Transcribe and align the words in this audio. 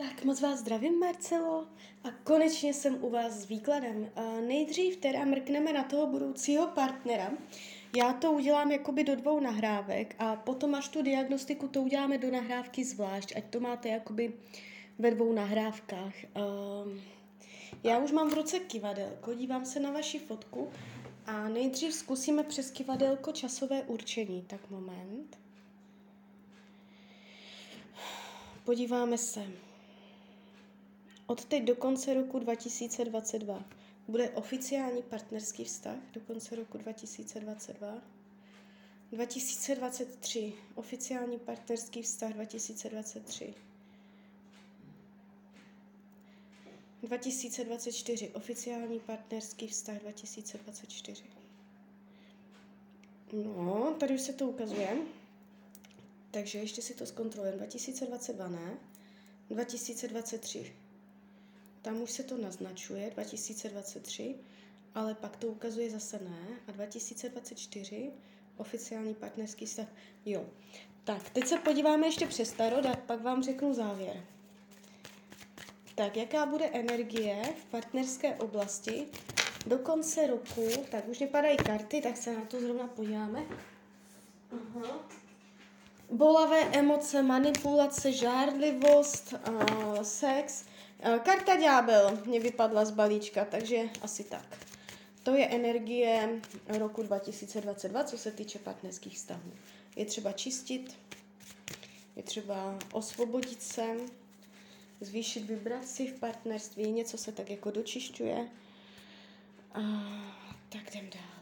Tak 0.00 0.24
moc 0.24 0.40
vás 0.40 0.58
zdravím, 0.58 0.98
Marcelo. 0.98 1.66
A 2.04 2.10
konečně 2.24 2.74
jsem 2.74 3.04
u 3.04 3.10
vás 3.10 3.32
s 3.32 3.48
výkladem. 3.48 4.10
Nejdřív 4.46 4.96
teda 4.96 5.24
mrkneme 5.24 5.72
na 5.72 5.84
toho 5.84 6.06
budoucího 6.06 6.66
partnera. 6.66 7.30
Já 7.96 8.12
to 8.12 8.32
udělám 8.32 8.72
jakoby 8.72 9.04
do 9.04 9.16
dvou 9.16 9.40
nahrávek 9.40 10.14
a 10.18 10.36
potom 10.36 10.74
až 10.74 10.88
tu 10.88 11.02
diagnostiku 11.02 11.68
to 11.68 11.82
uděláme 11.82 12.18
do 12.18 12.30
nahrávky 12.30 12.84
zvlášť, 12.84 13.36
ať 13.36 13.44
to 13.44 13.60
máte 13.60 13.88
jakoby 13.88 14.32
ve 14.98 15.10
dvou 15.10 15.32
nahrávkách. 15.32 16.14
Um, 16.24 17.00
já 17.84 17.98
už 17.98 18.12
mám 18.12 18.30
v 18.30 18.34
ruce 18.34 18.58
kivadelko, 18.58 19.34
dívám 19.34 19.64
se 19.64 19.80
na 19.80 19.90
vaši 19.90 20.18
fotku 20.18 20.68
a 21.26 21.48
nejdřív 21.48 21.94
zkusíme 21.94 22.42
přes 22.42 22.70
kivadelko 22.70 23.32
časové 23.32 23.82
určení. 23.82 24.44
Tak 24.46 24.70
moment. 24.70 25.38
Podíváme 28.64 29.18
se. 29.18 29.67
Od 31.28 31.44
teď 31.44 31.64
do 31.64 31.76
konce 31.76 32.14
roku 32.14 32.38
2022 32.38 33.64
bude 34.08 34.30
oficiální 34.30 35.02
partnerský 35.02 35.64
vztah 35.64 35.96
do 36.12 36.20
konce 36.20 36.56
roku 36.56 36.78
2022. 36.78 38.02
2023 39.12 40.52
oficiální 40.74 41.38
partnerský 41.38 42.02
vztah 42.02 42.32
2023. 42.32 43.54
2024 47.02 48.28
oficiální 48.28 49.00
partnerský 49.00 49.68
vztah 49.68 49.98
2024. 49.98 51.24
No, 53.32 53.96
tady 54.00 54.14
už 54.14 54.20
se 54.20 54.32
to 54.32 54.48
ukazuje. 54.48 54.98
Takže 56.30 56.58
ještě 56.58 56.82
si 56.82 56.94
to 56.94 57.06
zkontrolujeme. 57.06 57.58
2022 57.58 58.48
ne, 58.48 58.78
2023 59.50 60.87
tam 61.88 62.02
už 62.02 62.10
se 62.10 62.22
to 62.22 62.36
naznačuje 62.36 63.10
2023, 63.10 64.34
ale 64.94 65.14
pak 65.14 65.36
to 65.36 65.46
ukazuje 65.46 65.90
zase 65.90 66.18
ne. 66.18 66.38
A 66.68 66.72
2024 66.72 68.10
oficiální 68.56 69.14
partnerský 69.14 69.66
vztah. 69.66 69.86
Jo. 70.24 70.46
Tak, 71.04 71.30
teď 71.30 71.46
se 71.46 71.58
podíváme 71.58 72.06
ještě 72.06 72.26
přes 72.26 72.52
tarot 72.52 72.86
a 72.86 72.96
pak 72.96 73.22
vám 73.22 73.42
řeknu 73.42 73.74
závěr. 73.74 74.24
Tak, 75.94 76.16
jaká 76.16 76.46
bude 76.46 76.64
energie 76.64 77.42
v 77.62 77.64
partnerské 77.64 78.34
oblasti 78.34 79.06
do 79.66 79.78
konce 79.78 80.26
roku? 80.26 80.68
Tak 80.90 81.08
už 81.08 81.18
mě 81.18 81.28
padají 81.28 81.56
karty, 81.56 82.00
tak 82.00 82.16
se 82.16 82.36
na 82.36 82.44
to 82.44 82.60
zrovna 82.60 82.86
podíváme. 82.86 83.42
Aha. 84.52 85.08
Bolavé 86.10 86.60
emoce, 86.60 87.22
manipulace, 87.22 88.12
žárlivost, 88.12 89.34
uh, 89.48 90.02
sex, 90.02 90.64
karta 91.22 91.56
ďábel 91.56 92.18
mě 92.26 92.40
vypadla 92.40 92.84
z 92.84 92.90
balíčka, 92.90 93.44
takže 93.44 93.78
asi 94.02 94.24
tak. 94.24 94.66
To 95.22 95.34
je 95.34 95.48
energie 95.48 96.40
roku 96.78 97.02
2022, 97.02 98.04
co 98.04 98.18
se 98.18 98.32
týče 98.32 98.58
partnerských 98.58 99.16
vztahů. 99.16 99.52
Je 99.96 100.04
třeba 100.04 100.32
čistit, 100.32 100.96
je 102.16 102.22
třeba 102.22 102.78
osvobodit 102.92 103.62
se, 103.62 103.96
zvýšit 105.00 105.44
vibraci 105.44 106.06
v 106.06 106.18
partnerství, 106.18 106.92
něco 106.92 107.18
se 107.18 107.32
tak 107.32 107.50
jako 107.50 107.70
dočišťuje. 107.70 108.48
A 109.74 109.80
tak 110.68 110.94
jdem 110.94 111.10
dál. 111.10 111.38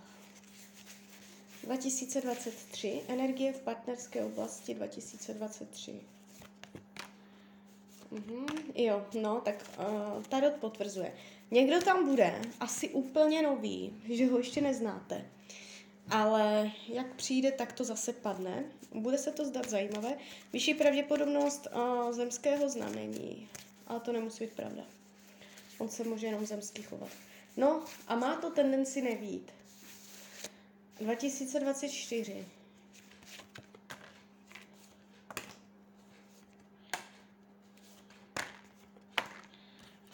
2023, 1.63 3.03
energie 3.09 3.53
v 3.53 3.61
partnerské 3.61 4.25
oblasti 4.25 4.75
2023. 4.75 6.01
Mm-hmm, 8.17 8.73
jo, 8.75 9.07
no, 9.21 9.41
tak 9.41 9.71
uh, 9.79 10.23
Tarot 10.23 10.55
potvrzuje. 10.55 11.13
Někdo 11.51 11.81
tam 11.81 12.09
bude, 12.09 12.41
asi 12.61 12.89
úplně 12.89 13.43
nový, 13.43 14.03
že 14.11 14.27
ho 14.27 14.39
ještě 14.39 14.61
neznáte. 14.61 15.25
Ale 16.11 16.71
jak 16.89 17.15
přijde, 17.15 17.53
tak 17.53 17.73
to 17.73 17.85
zase 17.85 18.13
padne. 18.13 18.65
Bude 18.95 19.19
se 19.19 19.33
to 19.33 19.45
zdat 19.45 19.71
zajímavé. 19.71 20.17
Vyšší 20.53 20.75
pravděpodobnost 20.75 21.67
uh, 21.75 22.13
zemského 22.13 22.69
znamení. 22.69 23.49
Ale 23.87 24.01
to 24.01 24.13
nemusí 24.13 24.45
být 24.45 24.53
pravda. 24.53 24.83
On 25.79 25.89
se 25.89 26.05
může 26.05 26.27
jenom 26.27 26.47
zemský 26.47 26.83
chovat. 26.83 27.09
No 27.57 27.85
a 28.09 28.17
má 28.17 28.37
to 28.37 28.51
tendenci 28.51 29.03
nevít. 29.03 29.53
2024. 31.01 32.47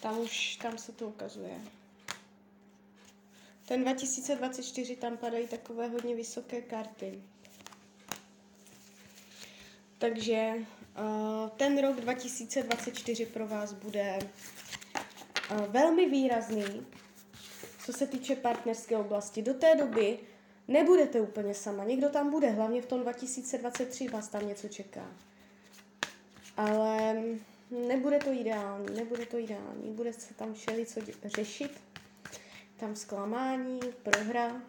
Tam 0.02 0.20
už, 0.20 0.56
tam 0.56 0.78
se 0.78 0.92
to 0.92 1.08
ukazuje. 1.08 1.60
Ten 3.68 3.82
2024 3.82 4.96
tam 4.96 5.16
padají 5.16 5.48
takové 5.48 5.88
hodně 5.88 6.14
vysoké 6.14 6.62
karty. 6.62 7.22
Takže 9.98 10.54
uh, 10.54 11.48
ten 11.48 11.80
rok 11.80 12.00
2024 12.00 13.26
pro 13.26 13.46
vás 13.48 13.72
bude 13.72 14.18
uh, 15.50 15.66
velmi 15.66 16.10
výrazný, 16.10 16.86
co 17.84 17.92
se 17.92 18.06
týče 18.06 18.36
partnerské 18.36 18.96
oblasti. 18.96 19.42
Do 19.42 19.54
té 19.54 19.76
doby 19.76 20.18
nebudete 20.68 21.20
úplně 21.20 21.54
sama. 21.54 21.84
Někdo 21.84 22.10
tam 22.10 22.30
bude, 22.30 22.50
hlavně 22.50 22.82
v 22.82 22.86
tom 22.86 23.00
2023 23.00 24.08
vás 24.08 24.28
tam 24.28 24.48
něco 24.48 24.68
čeká. 24.68 25.06
Ale 26.56 27.16
nebude 27.72 28.18
to 28.18 28.32
ideální, 28.32 28.94
nebude 28.94 29.26
to 29.26 29.38
ideální, 29.38 29.92
bude 29.92 30.12
se 30.12 30.34
tam 30.34 30.54
všeli 30.54 30.86
co 30.86 31.00
řešit, 31.24 31.80
tam 32.76 32.96
zklamání, 32.96 33.80
prohra. 34.02 34.62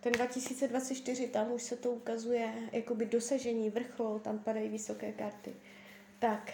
Ten 0.00 0.12
2024, 0.12 1.28
tam 1.28 1.52
už 1.52 1.62
se 1.62 1.76
to 1.76 1.90
ukazuje 1.90 2.52
jakoby 2.72 3.06
dosažení, 3.06 3.70
vrchol, 3.70 4.18
tam 4.18 4.38
padají 4.38 4.68
vysoké 4.68 5.12
karty. 5.12 5.54
Tak, 6.18 6.52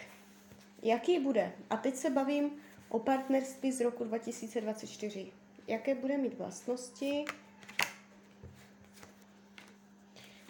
jaký 0.82 1.18
bude? 1.18 1.52
A 1.70 1.76
teď 1.76 1.96
se 1.96 2.10
bavím 2.10 2.50
o 2.88 2.98
partnerství 2.98 3.72
z 3.72 3.80
roku 3.80 4.04
2024. 4.04 5.32
Jaké 5.68 5.94
bude 5.94 6.18
mít 6.18 6.38
vlastnosti? 6.38 7.24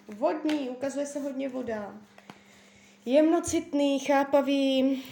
Vodní, 0.08 0.70
ukazuje 0.70 1.06
se 1.06 1.20
hodně 1.20 1.48
voda 1.48 2.00
jemnocitný, 3.06 3.98
chápavý, 3.98 5.02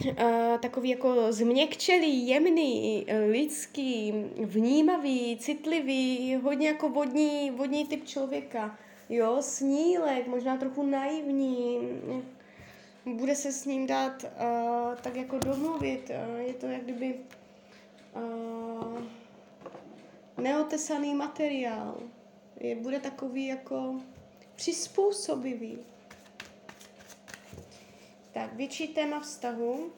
takový 0.63 0.89
jako 0.89 1.33
změkčelý, 1.33 2.29
jemný, 2.29 3.07
lidský, 3.31 4.13
vnímavý, 4.37 5.37
citlivý, 5.37 6.37
hodně 6.43 6.69
jako 6.69 6.89
vodní, 6.89 7.51
vodní 7.51 7.87
typ 7.87 8.07
člověka. 8.07 8.79
Jo, 9.09 9.37
snílek, 9.41 10.27
možná 10.27 10.57
trochu 10.57 10.83
naivní, 10.83 11.79
bude 13.07 13.35
se 13.35 13.53
s 13.53 13.65
ním 13.65 13.87
dát 13.87 14.25
uh, 14.25 14.95
tak 15.03 15.17
jako 15.17 15.39
domluvit. 15.39 16.11
Uh, 16.11 16.41
je 16.41 16.55
to 16.55 16.67
jak 16.67 16.83
kdyby 16.83 17.15
uh, 18.15 18.99
neotesaný 20.39 21.15
materiál. 21.15 22.01
Je, 22.61 22.77
bude 22.77 23.01
takový 23.01 23.47
jako 23.47 23.95
přizpůsobivý. 24.57 25.79
Tak, 28.41 28.53
větší 28.55 28.89
téma 28.89 29.21
vztahu. 29.21 29.93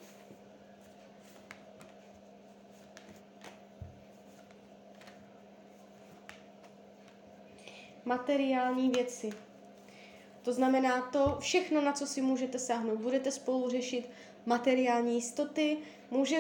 Materiální 8.05 8.91
věci. 8.91 9.31
To 10.43 10.53
znamená 10.53 11.01
to 11.01 11.37
všechno, 11.41 11.81
na 11.81 11.93
co 11.93 12.07
si 12.07 12.23
můžete 12.23 12.59
sáhnout. 12.59 13.01
Budete 13.01 13.31
spolu 13.31 13.71
řešit 13.71 14.11
materiální 14.47 15.15
jistoty, 15.15 15.79
může 16.11 16.37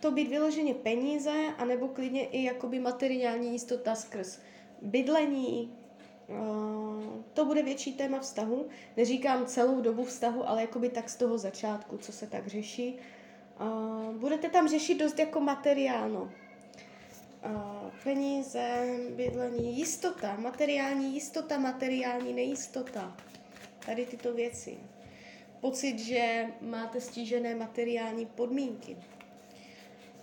to 0.00 0.10
být 0.10 0.28
vyloženě 0.28 0.74
peníze, 0.74 1.54
anebo 1.58 1.88
klidně 1.88 2.26
i 2.26 2.44
jakoby 2.44 2.78
materiální 2.78 3.52
jistota 3.52 3.94
skrz 3.94 4.40
bydlení, 4.82 5.83
to 7.32 7.44
bude 7.44 7.62
větší 7.62 7.92
téma 7.92 8.20
vztahu. 8.20 8.66
Neříkám 8.96 9.46
celou 9.46 9.80
dobu 9.80 10.04
vztahu, 10.04 10.48
ale 10.48 10.60
jakoby 10.60 10.88
tak 10.88 11.10
z 11.10 11.16
toho 11.16 11.38
začátku, 11.38 11.98
co 11.98 12.12
se 12.12 12.26
tak 12.26 12.46
řeší. 12.46 12.96
Budete 14.18 14.48
tam 14.48 14.68
řešit 14.68 14.94
dost 14.94 15.18
jako 15.18 15.40
materiálno. 15.40 16.30
Peníze, 18.04 18.86
bydlení, 19.16 19.78
jistota, 19.78 20.36
materiální 20.36 21.14
jistota, 21.14 21.58
materiální 21.58 22.32
nejistota. 22.32 23.16
Tady 23.86 24.06
tyto 24.06 24.32
věci. 24.32 24.78
Pocit, 25.60 25.98
že 25.98 26.46
máte 26.60 27.00
stížené 27.00 27.54
materiální 27.54 28.26
podmínky. 28.26 28.96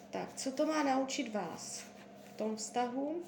Tak, 0.09 0.33
co 0.33 0.51
to 0.51 0.65
má 0.65 0.83
naučit 0.83 1.33
vás 1.33 1.83
v 2.23 2.33
tom 2.37 2.55
vztahu? 2.55 3.23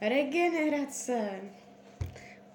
Regenerace. 0.00 1.40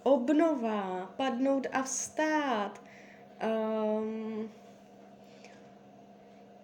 obnova, 0.04 1.14
padnout 1.18 1.68
a 1.72 1.84
vstát, 1.84 2.82
um, 3.44 4.52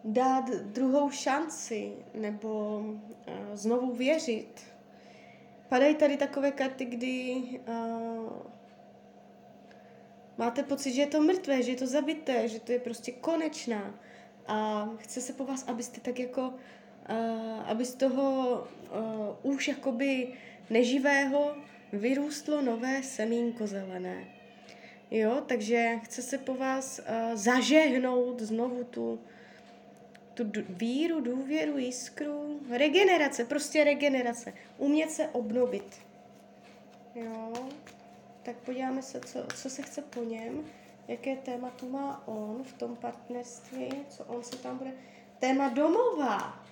dát 0.03 0.49
druhou 0.49 1.11
šanci 1.11 1.91
nebo 2.13 2.79
uh, 2.79 2.95
znovu 3.53 3.93
věřit. 3.93 4.61
Padají 5.69 5.95
tady 5.95 6.17
takové 6.17 6.51
karty, 6.51 6.85
kdy 6.85 7.43
uh, 7.67 8.31
máte 10.37 10.63
pocit, 10.63 10.93
že 10.93 11.01
je 11.01 11.07
to 11.07 11.21
mrtvé, 11.21 11.63
že 11.63 11.71
je 11.71 11.77
to 11.77 11.87
zabité, 11.87 12.47
že 12.47 12.59
to 12.59 12.71
je 12.71 12.79
prostě 12.79 13.11
konečná. 13.11 13.95
A 14.47 14.89
chce 14.97 15.21
se 15.21 15.33
po 15.33 15.45
vás, 15.45 15.67
abyste 15.67 16.01
tak 16.01 16.19
jako, 16.19 16.41
uh, 16.41 17.69
aby 17.69 17.85
z 17.85 17.95
toho 17.95 18.57
uh, 19.43 19.51
už 19.51 19.67
jakoby 19.67 20.33
neživého 20.69 21.55
vyrůstlo 21.93 22.61
nové 22.61 23.03
semínko 23.03 23.67
zelené. 23.67 24.27
Jo, 25.11 25.43
takže 25.47 25.99
chce 26.03 26.21
se 26.21 26.37
po 26.37 26.55
vás 26.55 26.99
uh, 26.99 27.35
zažehnout 27.35 28.39
znovu 28.39 28.83
tu, 28.83 29.19
tu 30.33 30.43
víru, 30.69 31.21
důvěru, 31.21 31.77
jiskru, 31.77 32.59
regenerace, 32.69 33.45
prostě 33.45 33.83
regenerace. 33.83 34.53
Umět 34.77 35.11
se 35.11 35.27
obnovit. 35.27 35.95
Jo, 37.15 37.53
tak 38.43 38.55
podíváme 38.55 39.01
se, 39.01 39.19
co, 39.21 39.39
co 39.55 39.69
se 39.69 39.81
chce 39.81 40.01
po 40.01 40.23
něm, 40.23 40.65
jaké 41.07 41.35
téma 41.35 41.69
tu 41.69 41.89
má 41.89 42.27
on 42.27 42.63
v 42.63 42.73
tom 42.73 42.95
partnerství, 42.95 43.89
co 44.09 44.23
on 44.23 44.43
se 44.43 44.55
tam 44.55 44.77
bude... 44.77 44.91
Téma 45.39 45.69
domova. 45.69 46.65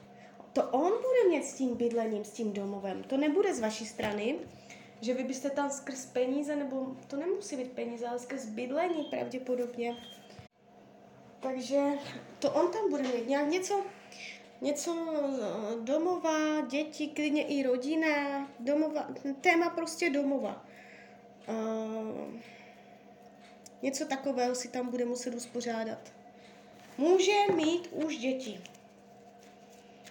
To 0.57 0.63
on 0.63 0.91
bude 0.91 1.29
mít 1.29 1.45
s 1.45 1.53
tím 1.53 1.75
bydlením, 1.75 2.25
s 2.25 2.31
tím 2.31 2.53
domovem. 2.53 3.03
To 3.03 3.17
nebude 3.17 3.53
z 3.53 3.59
vaší 3.59 3.85
strany, 3.85 4.35
že 5.01 5.13
vy 5.13 5.23
byste 5.23 5.49
tam 5.49 5.69
skrz 5.69 6.05
peníze, 6.05 6.55
nebo 6.55 6.95
to 7.07 7.15
nemusí 7.15 7.55
být 7.55 7.71
peníze, 7.71 8.07
ale 8.07 8.19
skrz 8.19 8.45
bydlení 8.45 9.03
pravděpodobně. 9.03 9.97
Takže 11.39 11.83
to 12.39 12.51
on 12.51 12.71
tam 12.71 12.89
bude 12.89 13.03
mít 13.03 13.27
nějak 13.27 13.47
něco, 13.47 13.83
něco 14.61 14.97
eh, 15.13 15.81
domova, 15.81 16.61
děti, 16.61 17.07
klidně 17.07 17.43
i 17.43 17.63
rodina, 17.63 18.47
domova, 18.59 19.07
téma 19.41 19.69
prostě 19.69 20.09
domova. 20.09 20.65
Uh, 21.47 22.41
něco 23.81 24.05
takového 24.05 24.55
si 24.55 24.67
tam 24.67 24.89
bude 24.89 25.05
muset 25.05 25.35
uspořádat. 25.35 26.13
Může 26.97 27.33
mít 27.55 27.89
už 27.91 28.17
děti. 28.17 28.61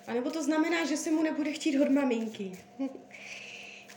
A 0.06 0.14
nebo 0.14 0.30
to 0.30 0.42
znamená, 0.42 0.84
že 0.84 0.96
se 0.96 1.10
mu 1.10 1.22
nebude 1.22 1.52
chtít 1.52 1.80
od 1.80 1.90
maminky. 1.90 2.58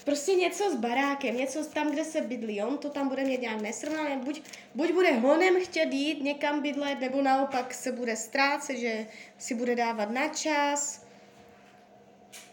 prostě 0.09 0.33
něco 0.35 0.71
s 0.71 0.75
barákem, 0.75 1.37
něco 1.37 1.65
tam, 1.65 1.91
kde 1.91 2.05
se 2.05 2.21
bydlí. 2.21 2.63
On 2.63 2.77
to 2.77 2.89
tam 2.89 3.09
bude 3.09 3.23
mít 3.23 3.41
nějak 3.41 3.61
nesrovnané. 3.61 4.17
Buď, 4.17 4.41
buď 4.75 4.93
bude 4.93 5.11
honem 5.11 5.61
chtět 5.63 5.93
jít 5.93 6.23
někam 6.23 6.61
bydlet, 6.61 6.99
nebo 6.99 7.21
naopak 7.21 7.73
se 7.73 7.91
bude 7.91 8.15
ztrácet, 8.15 8.77
že 8.77 9.07
si 9.37 9.55
bude 9.55 9.75
dávat 9.75 10.11
na 10.11 10.27
čas. 10.27 11.05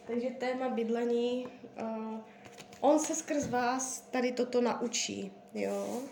Takže 0.07 0.31
téma 0.31 0.69
bydlení, 0.69 1.47
uh, 1.83 2.21
on 2.81 2.99
se 2.99 3.15
skrz 3.15 3.49
vás 3.49 4.01
tady 4.01 4.33
toto 4.33 4.61
naučí, 4.61 5.33
jo. 5.55 6.03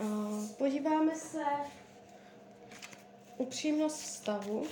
Uh, 0.00 0.46
podíváme 0.48 1.16
se 1.16 1.42
upřímnost 3.36 4.00
stavu. 4.00 4.66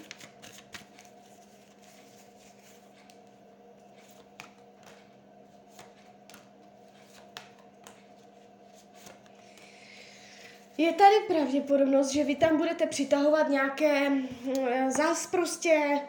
Je 10.81 10.93
tady 10.93 11.15
pravděpodobnost, 11.27 12.11
že 12.11 12.25
vy 12.25 12.37
tam 12.37 12.57
budete 12.57 12.87
přitahovat 12.87 13.49
nějaké, 13.49 14.13
eh, 14.61 14.91
zás 14.91 15.27
prostě, 15.27 16.01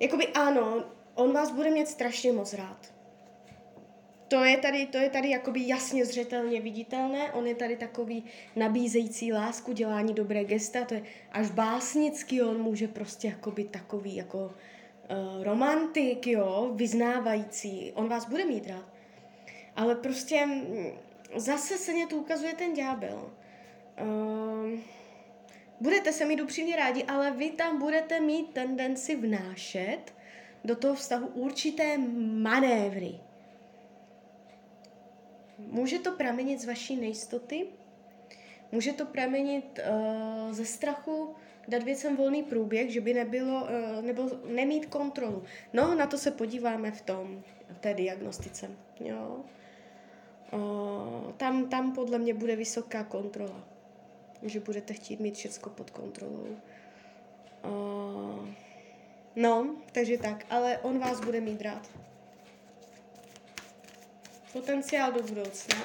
jakoby 0.00 0.26
ano, 0.26 0.84
on 1.14 1.32
vás 1.32 1.50
bude 1.50 1.70
mít 1.70 1.88
strašně 1.88 2.32
moc 2.32 2.54
rád. 2.54 2.94
To 4.28 4.44
je 4.44 4.56
tady, 4.56 4.86
to 4.86 4.98
je 4.98 5.10
tady 5.10 5.30
jakoby 5.30 5.68
jasně 5.68 6.04
zřetelně 6.04 6.60
viditelné, 6.60 7.32
on 7.32 7.46
je 7.46 7.54
tady 7.54 7.76
takový 7.76 8.24
nabízející 8.56 9.32
lásku, 9.32 9.72
dělání 9.72 10.14
dobré 10.14 10.44
gesta, 10.44 10.84
to 10.84 10.94
je 10.94 11.02
až 11.32 11.50
básnický, 11.50 12.42
on 12.42 12.62
může 12.62 12.88
prostě 12.88 13.28
jakoby 13.28 13.64
takový 13.64 14.16
jako 14.16 14.38
uh, 14.38 15.44
romantik, 15.44 16.26
jo, 16.26 16.70
vyznávající, 16.74 17.92
on 17.94 18.08
vás 18.08 18.28
bude 18.28 18.44
mít 18.44 18.66
rád. 18.66 18.88
Ale 19.76 19.94
prostě 19.94 20.46
mm, 20.46 20.90
zase 21.36 21.78
se 21.78 21.92
mě 21.92 22.06
tu 22.06 22.16
ukazuje 22.16 22.54
ten 22.54 22.74
ďábel. 22.74 23.30
Uh, 24.02 24.78
budete 25.80 26.12
se 26.12 26.24
mít 26.24 26.40
upřímně 26.40 26.76
rádi, 26.76 27.04
ale 27.04 27.30
vy 27.30 27.50
tam 27.50 27.78
budete 27.78 28.20
mít 28.20 28.52
tendenci 28.52 29.16
vnášet 29.16 30.14
do 30.64 30.76
toho 30.76 30.94
vztahu 30.94 31.26
určité 31.26 31.98
manévry. 32.18 33.20
Může 35.58 35.98
to 35.98 36.12
pramenit 36.12 36.60
z 36.60 36.66
vaší 36.66 36.96
nejistoty, 36.96 37.66
může 38.72 38.92
to 38.92 39.06
pramenit 39.06 39.80
uh, 39.88 40.52
ze 40.52 40.64
strachu 40.64 41.34
dát 41.68 41.82
věcem 41.82 42.16
volný 42.16 42.42
průběh, 42.42 42.90
že 42.90 43.00
by 43.00 43.14
nebylo, 43.14 43.62
uh, 43.62 44.04
nebo 44.04 44.30
nemít 44.48 44.86
kontrolu. 44.86 45.44
No, 45.72 45.94
na 45.94 46.06
to 46.06 46.18
se 46.18 46.30
podíváme 46.30 46.90
v 46.90 47.02
tom, 47.02 47.42
v 47.68 47.78
té 47.78 47.94
diagnostice. 47.94 48.70
Jo. 49.00 49.44
Uh, 50.52 51.32
tam, 51.32 51.68
tam 51.68 51.92
podle 51.92 52.18
mě 52.18 52.34
bude 52.34 52.56
vysoká 52.56 53.04
kontrola 53.04 53.64
že 54.42 54.60
budete 54.60 54.94
chtít 54.94 55.20
mít 55.20 55.34
všechno 55.34 55.72
pod 55.72 55.90
kontrolou. 55.90 56.56
Uh, 57.64 58.48
no, 59.36 59.76
takže 59.92 60.18
tak, 60.18 60.46
ale 60.50 60.78
on 60.78 60.98
vás 60.98 61.20
bude 61.20 61.40
mít 61.40 61.62
rád. 61.62 61.88
Potenciál 64.52 65.12
do 65.12 65.22
budoucna. 65.22 65.76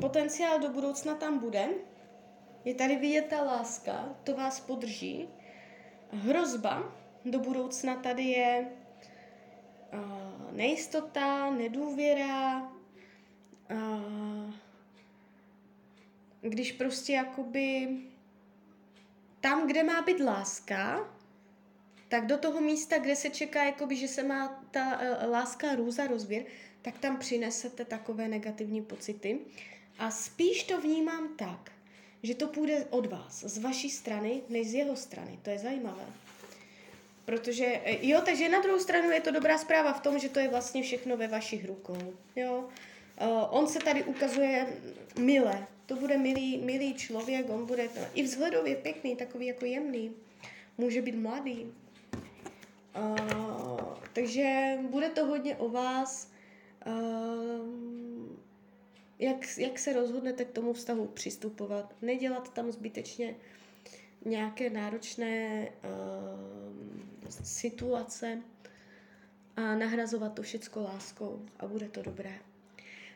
Potenciál 0.00 0.58
do 0.58 0.68
budoucna 0.68 1.14
tam 1.14 1.38
bude. 1.38 1.68
Je 2.64 2.74
tady 2.74 2.96
vidět 2.96 3.26
ta 3.30 3.42
láska, 3.42 4.16
to 4.24 4.34
vás 4.34 4.60
podrží 4.60 5.28
hrozba 6.10 6.92
do 7.24 7.38
budoucna 7.38 7.96
tady 7.96 8.22
je 8.22 8.68
uh, 9.92 10.52
nejistota, 10.56 11.50
nedůvěra, 11.50 12.60
uh, 12.62 14.54
když 16.40 16.72
prostě 16.72 17.12
jakoby 17.12 17.88
tam, 19.40 19.66
kde 19.66 19.82
má 19.82 20.02
být 20.02 20.20
láska, 20.20 21.14
tak 22.08 22.26
do 22.26 22.38
toho 22.38 22.60
místa, 22.60 22.98
kde 22.98 23.16
se 23.16 23.30
čeká, 23.30 23.64
jakoby, 23.64 23.96
že 23.96 24.08
se 24.08 24.22
má 24.22 24.64
ta 24.70 25.00
uh, 25.00 25.30
láska 25.30 25.74
růza 25.74 26.06
rozvír, 26.06 26.44
tak 26.82 26.98
tam 26.98 27.16
přinesete 27.16 27.84
takové 27.84 28.28
negativní 28.28 28.82
pocity. 28.82 29.38
A 29.98 30.10
spíš 30.10 30.64
to 30.64 30.80
vnímám 30.80 31.36
tak, 31.36 31.72
že 32.22 32.34
to 32.34 32.46
půjde 32.46 32.84
od 32.90 33.06
vás, 33.06 33.44
z 33.44 33.58
vaší 33.58 33.90
strany, 33.90 34.42
než 34.48 34.68
z 34.68 34.74
jeho 34.74 34.96
strany. 34.96 35.38
To 35.42 35.50
je 35.50 35.58
zajímavé. 35.58 36.04
Protože, 37.24 37.64
e, 37.64 38.06
jo, 38.06 38.20
takže 38.24 38.48
na 38.48 38.60
druhou 38.60 38.78
stranu 38.78 39.10
je 39.10 39.20
to 39.20 39.30
dobrá 39.30 39.58
zpráva 39.58 39.92
v 39.92 40.00
tom, 40.00 40.18
že 40.18 40.28
to 40.28 40.40
je 40.40 40.48
vlastně 40.48 40.82
všechno 40.82 41.16
ve 41.16 41.28
vašich 41.28 41.66
rukou. 41.66 42.14
Jo. 42.36 42.68
Uh, 43.20 43.44
on 43.50 43.66
se 43.66 43.78
tady 43.78 44.04
ukazuje 44.04 44.66
milé. 45.18 45.66
To 45.86 45.96
bude 45.96 46.18
milý, 46.18 46.58
milý 46.58 46.94
člověk, 46.94 47.50
on 47.50 47.66
bude 47.66 47.88
i 48.14 48.22
vzhledově 48.22 48.76
pěkný, 48.76 49.16
takový 49.16 49.46
jako 49.46 49.64
jemný. 49.64 50.12
Může 50.78 51.02
být 51.02 51.14
mladý. 51.14 51.72
Uh, 52.96 53.80
takže 54.12 54.78
bude 54.90 55.08
to 55.08 55.26
hodně 55.26 55.56
o 55.56 55.68
vás. 55.68 56.30
Uh, 56.86 57.87
jak, 59.18 59.58
jak 59.58 59.78
se 59.78 59.92
rozhodnete 59.92 60.44
k 60.44 60.52
tomu 60.52 60.72
vztahu 60.72 61.06
přistupovat. 61.06 61.94
Nedělat 62.02 62.54
tam 62.54 62.72
zbytečně 62.72 63.34
nějaké 64.24 64.70
náročné 64.70 65.68
uh, 65.68 67.30
situace 67.30 68.42
a 69.56 69.74
nahrazovat 69.74 70.34
to 70.34 70.42
všecko 70.42 70.82
láskou 70.82 71.46
a 71.58 71.66
bude 71.66 71.88
to 71.88 72.02
dobré. 72.02 72.38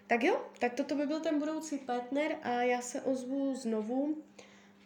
Tak 0.06 0.22
jo, 0.22 0.46
tak 0.58 0.74
toto 0.74 0.94
by 0.94 1.06
byl 1.06 1.20
ten 1.20 1.38
budoucí 1.38 1.78
partner 1.78 2.36
a 2.42 2.50
já 2.50 2.80
se 2.80 3.02
ozvu 3.02 3.54
znovu 3.56 4.02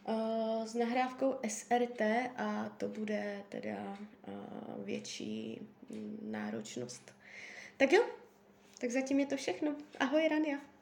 uh, 0.08 0.64
s 0.64 0.74
nahrávkou 0.74 1.34
SRT 1.48 2.00
a 2.36 2.68
to 2.76 2.88
bude 2.88 3.42
teda 3.48 3.98
uh, 4.28 4.84
větší 4.84 5.60
náročnost. 6.22 7.12
Tak 7.76 7.92
jo, 7.92 8.04
tak 8.80 8.90
zatím 8.90 9.20
je 9.20 9.26
to 9.26 9.36
všechno. 9.36 9.76
Ahoj 10.00 10.28
Rania. 10.28 10.75